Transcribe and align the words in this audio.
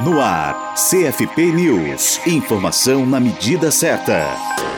No 0.00 0.20
ar, 0.20 0.74
CFP 0.74 1.52
News. 1.52 2.20
Informação 2.26 3.06
na 3.06 3.20
medida 3.20 3.70
certa. 3.70 4.26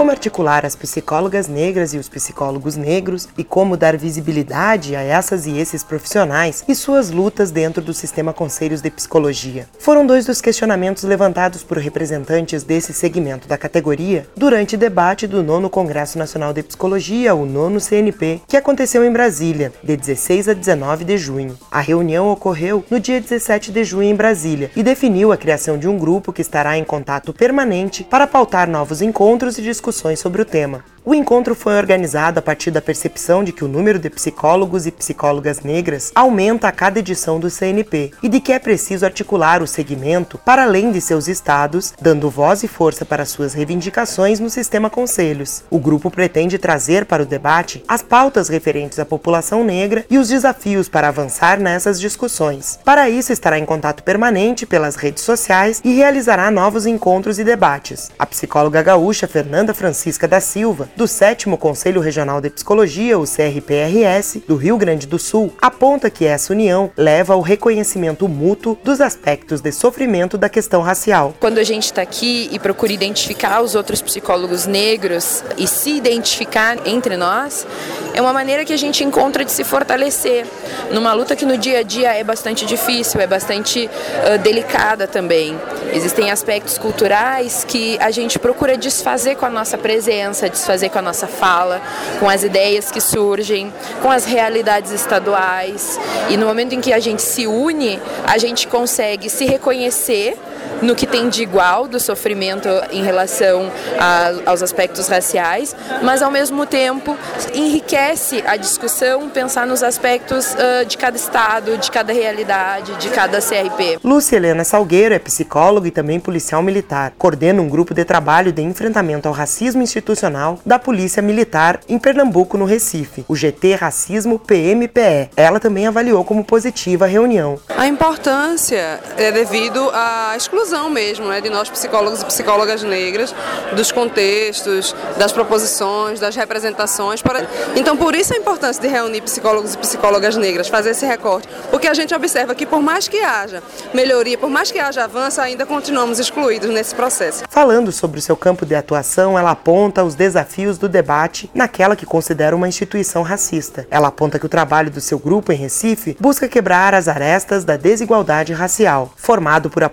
Como 0.00 0.10
articular 0.10 0.64
as 0.64 0.74
psicólogas 0.74 1.46
negras 1.46 1.92
e 1.92 1.98
os 1.98 2.08
psicólogos 2.08 2.74
negros 2.74 3.28
e 3.36 3.44
como 3.44 3.76
dar 3.76 3.98
visibilidade 3.98 4.96
a 4.96 5.02
essas 5.02 5.44
e 5.44 5.58
esses 5.58 5.84
profissionais 5.84 6.64
e 6.66 6.74
suas 6.74 7.10
lutas 7.10 7.50
dentro 7.50 7.82
do 7.82 7.92
sistema 7.92 8.32
Conselhos 8.32 8.80
de 8.80 8.90
Psicologia. 8.90 9.68
Foram 9.78 10.06
dois 10.06 10.24
dos 10.24 10.40
questionamentos 10.40 11.02
levantados 11.02 11.62
por 11.62 11.76
representantes 11.76 12.62
desse 12.62 12.94
segmento 12.94 13.46
da 13.46 13.58
categoria 13.58 14.26
durante 14.34 14.74
debate 14.74 15.26
do 15.26 15.42
nono 15.42 15.68
Congresso 15.68 16.16
Nacional 16.16 16.54
de 16.54 16.62
Psicologia, 16.62 17.34
o 17.34 17.44
nono 17.44 17.78
CNP, 17.78 18.40
que 18.48 18.56
aconteceu 18.56 19.04
em 19.04 19.12
Brasília, 19.12 19.70
de 19.84 19.98
16 19.98 20.48
a 20.48 20.54
19 20.54 21.04
de 21.04 21.18
junho. 21.18 21.58
A 21.70 21.80
reunião 21.80 22.30
ocorreu 22.30 22.82
no 22.90 22.98
dia 22.98 23.20
17 23.20 23.70
de 23.70 23.84
junho 23.84 24.08
em 24.08 24.16
Brasília 24.16 24.70
e 24.74 24.82
definiu 25.00 25.32
a 25.32 25.36
criação 25.38 25.78
de 25.78 25.88
um 25.88 25.96
grupo 25.96 26.30
que 26.30 26.42
estará 26.42 26.76
em 26.76 26.84
contato 26.84 27.32
permanente 27.32 28.04
para 28.04 28.26
pautar 28.26 28.68
novos 28.68 29.00
encontros 29.00 29.56
e 29.56 29.62
discussões 29.62 30.20
sobre 30.20 30.42
o 30.42 30.44
tema. 30.44 30.84
O 31.02 31.14
encontro 31.14 31.54
foi 31.54 31.78
organizado 31.78 32.38
a 32.38 32.42
partir 32.42 32.70
da 32.70 32.82
percepção 32.82 33.42
de 33.42 33.52
que 33.52 33.64
o 33.64 33.68
número 33.68 33.98
de 33.98 34.10
psicólogos 34.10 34.84
e 34.84 34.90
psicólogas 34.90 35.60
negras 35.60 36.12
aumenta 36.14 36.68
a 36.68 36.72
cada 36.72 36.98
edição 36.98 37.40
do 37.40 37.48
CNP 37.48 38.10
e 38.22 38.28
de 38.28 38.38
que 38.38 38.52
é 38.52 38.58
preciso 38.58 39.06
articular 39.06 39.62
o 39.62 39.66
segmento 39.66 40.36
para 40.36 40.64
além 40.64 40.92
de 40.92 41.00
seus 41.00 41.26
estados, 41.26 41.94
dando 42.02 42.28
voz 42.28 42.62
e 42.62 42.68
força 42.68 43.06
para 43.06 43.24
suas 43.24 43.54
reivindicações 43.54 44.38
no 44.38 44.50
sistema 44.50 44.90
conselhos. 44.90 45.64
O 45.70 45.78
grupo 45.78 46.10
pretende 46.10 46.58
trazer 46.58 47.06
para 47.06 47.22
o 47.22 47.26
debate 47.26 47.82
as 47.88 48.02
pautas 48.02 48.50
referentes 48.50 48.98
à 48.98 49.06
população 49.06 49.64
negra 49.64 50.04
e 50.10 50.18
os 50.18 50.28
desafios 50.28 50.86
para 50.86 51.08
avançar 51.08 51.58
nessas 51.58 51.98
discussões. 51.98 52.78
Para 52.84 53.08
isso, 53.08 53.32
estará 53.32 53.58
em 53.58 53.64
contato 53.64 54.02
permanente 54.02 54.66
pelas 54.66 54.96
redes 54.96 55.24
sociais 55.24 55.80
e 55.82 55.94
realizará 55.94 56.50
novos 56.50 56.84
encontros 56.84 57.38
e 57.38 57.44
debates. 57.44 58.10
A 58.18 58.26
psicóloga 58.26 58.82
gaúcha 58.82 59.26
Fernanda 59.26 59.72
Francisca 59.72 60.28
da 60.28 60.40
Silva 60.40 60.89
do 60.96 61.06
7 61.06 61.46
Conselho 61.56 62.00
Regional 62.00 62.40
de 62.40 62.50
Psicologia, 62.50 63.18
o 63.18 63.24
CRPRS, 63.24 64.42
do 64.46 64.56
Rio 64.56 64.76
Grande 64.76 65.06
do 65.06 65.18
Sul, 65.18 65.52
aponta 65.60 66.10
que 66.10 66.24
essa 66.24 66.52
união 66.52 66.90
leva 66.96 67.34
ao 67.34 67.40
reconhecimento 67.40 68.28
mútuo 68.28 68.78
dos 68.82 69.00
aspectos 69.00 69.60
de 69.60 69.72
sofrimento 69.72 70.36
da 70.36 70.48
questão 70.48 70.82
racial. 70.82 71.34
Quando 71.40 71.58
a 71.58 71.64
gente 71.64 71.84
está 71.84 72.02
aqui 72.02 72.48
e 72.52 72.58
procura 72.58 72.92
identificar 72.92 73.62
os 73.62 73.74
outros 73.74 74.02
psicólogos 74.02 74.66
negros 74.66 75.44
e 75.56 75.66
se 75.66 75.90
identificar 75.90 76.78
entre 76.86 77.16
nós, 77.16 77.66
é 78.12 78.20
uma 78.20 78.32
maneira 78.32 78.64
que 78.64 78.72
a 78.72 78.78
gente 78.78 79.04
encontra 79.04 79.44
de 79.44 79.52
se 79.52 79.64
fortalecer 79.64 80.46
numa 80.90 81.12
luta 81.12 81.36
que 81.36 81.46
no 81.46 81.56
dia 81.56 81.78
a 81.78 81.82
dia 81.82 82.12
é 82.12 82.24
bastante 82.24 82.66
difícil, 82.66 83.20
é 83.20 83.26
bastante 83.26 83.88
uh, 83.88 84.38
delicada 84.38 85.06
também. 85.06 85.58
Existem 85.92 86.30
aspectos 86.30 86.78
culturais 86.78 87.64
que 87.66 87.98
a 88.00 88.10
gente 88.10 88.38
procura 88.38 88.76
desfazer 88.76 89.36
com 89.36 89.46
a 89.46 89.50
nossa 89.50 89.78
presença, 89.78 90.48
desfazer 90.48 90.79
com 90.88 90.98
a 90.98 91.02
nossa 91.02 91.26
fala, 91.26 91.80
com 92.18 92.28
as 92.28 92.42
ideias 92.42 92.90
que 92.90 93.00
surgem, 93.00 93.72
com 94.00 94.10
as 94.10 94.24
realidades 94.24 94.92
estaduais. 94.92 95.98
E 96.28 96.36
no 96.36 96.46
momento 96.46 96.74
em 96.74 96.80
que 96.80 96.92
a 96.92 96.98
gente 96.98 97.22
se 97.22 97.46
une, 97.46 98.00
a 98.26 98.38
gente 98.38 98.66
consegue 98.66 99.28
se 99.28 99.44
reconhecer 99.44 100.36
no 100.82 100.94
que 100.94 101.06
tem 101.06 101.28
de 101.28 101.42
igual 101.42 101.86
do 101.86 102.00
sofrimento 102.00 102.68
em 102.90 103.02
relação 103.02 103.70
a, 103.98 104.50
aos 104.50 104.62
aspectos 104.62 105.08
raciais, 105.08 105.74
mas 106.02 106.22
ao 106.22 106.30
mesmo 106.30 106.66
tempo 106.66 107.16
enriquece 107.54 108.42
a 108.46 108.56
discussão 108.56 109.28
pensar 109.28 109.66
nos 109.66 109.82
aspectos 109.82 110.54
uh, 110.54 110.84
de 110.86 110.96
cada 110.96 111.16
estado, 111.16 111.76
de 111.76 111.90
cada 111.90 112.12
realidade, 112.12 112.94
de 112.96 113.08
cada 113.10 113.40
CRP. 113.40 113.98
Lúcia 114.02 114.36
Helena 114.36 114.64
Salgueiro 114.64 115.14
é 115.14 115.18
psicóloga 115.18 115.88
e 115.88 115.90
também 115.90 116.18
policial 116.18 116.62
militar. 116.62 117.12
Coordena 117.18 117.60
um 117.60 117.68
grupo 117.68 117.94
de 117.94 118.04
trabalho 118.04 118.52
de 118.52 118.62
enfrentamento 118.62 119.28
ao 119.28 119.34
racismo 119.34 119.82
institucional 119.82 120.58
da 120.64 120.78
Polícia 120.78 121.22
Militar 121.22 121.80
em 121.88 121.98
Pernambuco, 121.98 122.56
no 122.56 122.64
Recife, 122.64 123.24
o 123.28 123.36
GT 123.36 123.74
Racismo 123.74 124.38
PMPE. 124.38 125.30
Ela 125.36 125.60
também 125.60 125.86
avaliou 125.86 126.24
como 126.24 126.44
positiva 126.44 127.04
a 127.04 127.08
reunião. 127.08 127.58
A 127.76 127.86
importância 127.86 129.00
é 129.16 129.32
devido 129.32 129.90
à 129.92 130.34
exclusão 130.50 130.90
mesmo 130.90 131.28
né, 131.28 131.40
de 131.40 131.48
nós 131.48 131.70
psicólogos 131.70 132.22
e 132.22 132.24
psicólogas 132.24 132.82
negras, 132.82 133.32
dos 133.76 133.92
contextos, 133.92 134.94
das 135.16 135.32
proposições, 135.32 136.18
das 136.18 136.34
representações. 136.34 137.22
Para... 137.22 137.46
Então, 137.76 137.96
por 137.96 138.16
isso 138.16 138.34
a 138.34 138.36
importância 138.36 138.82
de 138.82 138.88
reunir 138.88 139.20
psicólogos 139.20 139.74
e 139.74 139.78
psicólogas 139.78 140.36
negras, 140.36 140.68
fazer 140.68 140.90
esse 140.90 141.06
recorte, 141.06 141.48
porque 141.70 141.86
a 141.86 141.94
gente 141.94 142.12
observa 142.14 142.54
que 142.54 142.66
por 142.66 142.82
mais 142.82 143.06
que 143.06 143.20
haja 143.20 143.62
melhoria, 143.94 144.36
por 144.36 144.50
mais 144.50 144.72
que 144.72 144.80
haja 144.80 145.04
avanço, 145.04 145.40
ainda 145.40 145.64
continuamos 145.64 146.18
excluídos 146.18 146.70
nesse 146.70 146.94
processo. 146.94 147.44
Falando 147.48 147.92
sobre 147.92 148.18
o 148.18 148.22
seu 148.22 148.36
campo 148.36 148.66
de 148.66 148.74
atuação, 148.74 149.38
ela 149.38 149.52
aponta 149.52 150.02
os 150.02 150.16
desafios 150.16 150.78
do 150.78 150.88
debate 150.88 151.48
naquela 151.54 151.94
que 151.94 152.04
considera 152.04 152.56
uma 152.56 152.68
instituição 152.68 153.22
racista. 153.22 153.86
Ela 153.88 154.08
aponta 154.08 154.38
que 154.38 154.46
o 154.46 154.48
trabalho 154.48 154.90
do 154.90 155.00
seu 155.00 155.18
grupo 155.18 155.52
em 155.52 155.56
Recife 155.56 156.16
busca 156.18 156.48
quebrar 156.48 156.92
as 156.92 157.06
arestas 157.06 157.64
da 157.64 157.76
desigualdade 157.76 158.52
racial. 158.52 159.12
Formado 159.16 159.70
por 159.70 159.84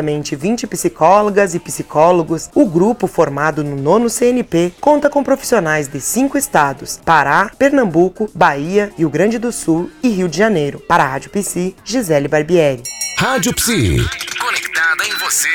aproximadamente 0.00 0.34
20 0.34 0.66
psicólogas 0.66 1.54
e 1.54 1.60
psicólogos, 1.60 2.50
o 2.54 2.66
grupo, 2.66 3.06
formado 3.06 3.62
no 3.62 3.76
nono 3.76 4.08
CNP, 4.08 4.72
conta 4.80 5.08
com 5.08 5.22
profissionais 5.22 5.86
de 5.86 6.00
cinco 6.00 6.36
estados: 6.36 6.98
Pará, 7.04 7.50
Pernambuco, 7.56 8.30
Bahia, 8.34 8.90
Rio 8.96 9.10
Grande 9.10 9.38
do 9.38 9.52
Sul 9.52 9.90
e 10.02 10.08
Rio 10.08 10.28
de 10.28 10.38
Janeiro. 10.38 10.80
Para 10.80 11.04
a 11.04 11.08
Rádio 11.08 11.30
Psi, 11.30 11.76
Gisele 11.84 12.28
Barbieri. 12.28 12.82
Rádio 13.16 13.54
Psi. 13.54 13.96
Conectada 14.40 15.04
em 15.06 15.14
você. 15.18 15.48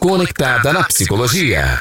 Conectada 0.00 0.72
na 0.72 0.82
psicologia. 0.84 1.80